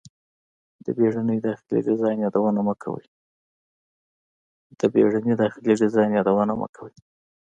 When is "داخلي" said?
5.39-5.39